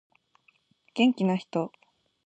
[0.95, 1.71] 元気な人